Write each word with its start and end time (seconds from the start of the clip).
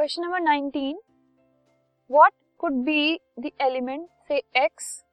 Question 0.00 0.22
number 0.22 0.40
19 0.40 0.94
what 2.10 2.32
could 2.58 2.72
be 2.72 3.20
the 3.40 3.50
element 3.60 4.08
say 4.28 4.36
X 4.56 5.04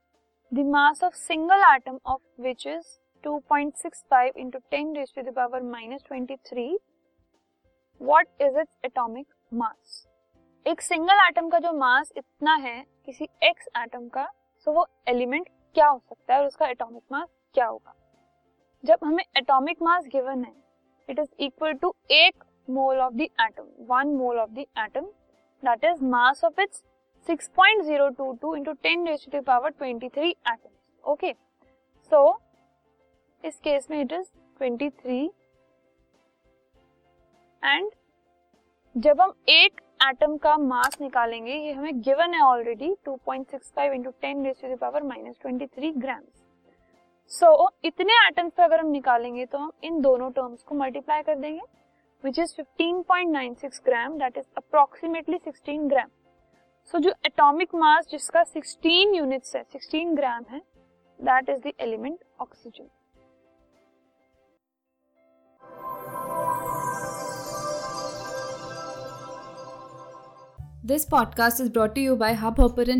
the 0.54 0.60
mass 0.60 1.04
of 1.04 1.13
single 1.13 1.63
atom 1.75 2.00
of 2.05 2.41
which 2.41 2.68
is 2.68 2.86
2.65 3.27 4.38
into 4.38 4.59
10 4.59 4.95
raise 4.98 5.13
to 5.16 5.21
the 5.21 5.34
power 5.36 5.62
23 5.62 6.77
what 8.02 8.27
is 8.41 8.59
its 8.59 8.77
atomic 8.86 9.27
mass 9.54 10.08
एक 10.68 10.81
single 10.81 11.27
atom 11.27 11.49
का 11.49 11.59
जो 11.59 11.73
मास 11.73 12.12
इतना 12.17 12.55
है, 12.55 12.85
किसी 13.05 13.27
x 13.44 13.67
atom 13.77 14.08
का 14.08 14.30
सो 14.58 14.72
वो 14.72 14.88
element 15.08 15.49
क्या 15.73 15.88
हो 15.88 16.02
सकता 16.09 16.34
है 16.34 16.40
और 16.40 16.48
उसका 16.48 16.67
एटॉमिक 16.67 17.04
मास 17.12 17.27
क्या 17.54 17.66
होगा? 17.66 17.95
जब 18.84 18.98
हमें 19.04 19.23
एटॉमिक 19.38 19.81
मास 19.81 20.08
गिवन 20.08 20.44
है 20.44 20.54
इट 21.09 21.20
इज़ 21.20 21.30
इक्वल 21.40 21.73
टू 21.73 21.95
एक 22.12 22.44
mole 22.70 22.99
of 22.99 23.13
the 23.13 23.21
atom 23.21 23.71
one 23.89 24.16
mole 24.16 24.39
of 24.39 24.49
the 24.52 24.66
atom 24.80 25.05
that 25.63 25.85
is 25.85 26.03
mass 26.05 26.44
of 26.44 26.62
its 26.62 26.84
6.022 27.30 28.58
into 28.58 28.73
10 28.81 29.05
raised 29.05 29.25
to 29.25 29.31
the 29.31 29.41
power 29.41 29.70
23 29.71 30.35
atoms, 30.45 30.75
okay. 31.03 31.34
So 32.11 32.20
इस 33.44 33.58
case 33.63 33.88
में 33.91 33.99
it 34.02 34.13
is 34.13 34.27
23 34.61 35.27
and 37.63 37.89
जब 38.95 39.22
हम 39.22 39.34
एक 39.49 39.81
atom 40.02 40.38
का 40.38 40.55
मास 40.58 40.97
निकालेंगे, 41.02 41.53
ये 41.53 41.72
हमें 41.72 42.02
गिवन 42.02 42.34
है 42.34 42.41
already 42.41 42.89
2.65 43.08 43.17
point 43.25 43.47
six 43.52 43.72
five 43.75 43.94
into 43.94 44.11
ten 44.22 44.45
raise 44.45 44.61
to 44.61 44.75
power 44.77 45.03
minus 45.03 45.36
twenty 45.41 45.66
three 45.67 45.91
grams 45.97 46.44
so 47.31 47.70
इतने 47.86 48.13
एटम्स 48.27 48.53
पे 48.58 48.63
अगर 48.63 48.80
हम 48.80 48.91
निकालेंगे 48.91 49.45
तो 49.45 49.58
हम 49.58 49.72
इन 49.84 50.02
दोनों 50.02 50.30
टर्म्स 50.31 50.64
को 50.64 50.75
मल्टीप्लाई 50.75 51.23
कर 51.23 51.36
देंगे। 51.36 51.61
Which 52.23 52.40
is 52.40 52.54
15.96 52.62 53.80
gram 53.86 54.18
that 54.18 54.38
is 54.38 54.46
approximately 54.58 55.38
16 55.48 55.88
gram 55.90 56.10
so 56.94 57.00
जो 57.00 57.12
एटॉमिक 57.26 57.76
मास 57.76 58.08
जिसका 58.12 58.44
16 58.46 59.16
यूनिट्स 59.16 59.56
है 59.56 59.64
16 59.76 60.16
ग्राम 60.16 60.45
है 60.52 60.60
that 61.20 61.50
is 61.50 61.62
the 61.62 61.73
element 61.82 62.20
oxygen 62.42 62.90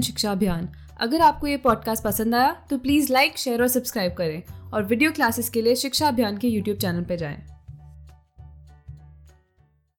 Shiksha 0.02 0.32
Abhiyan 0.32 0.70
अगर 1.02 1.22
आपको 1.22 1.48
ये 1.48 1.58
पॉडकास्ट 1.58 2.04
पसंद 2.04 2.36
आया 2.36 2.56
तो 2.70 2.78
प्लीज़ 2.78 3.14
लाइक 3.14 3.38
शेयर 3.38 3.62
और 3.62 3.68
सब्सक्राइब 3.68 4.16
करें 4.18 4.72
और 4.74 4.84
वीडियो 4.84 5.12
क्लासेस 5.12 5.50
के 5.50 5.62
लिए 5.62 5.76
शिक्षा 5.76 6.08
अभियान 6.08 6.38
के 6.38 6.48
यूट्यूब 6.48 6.78
चैनल 6.78 7.04
पर 7.04 7.16
जाएँ। 7.16 7.57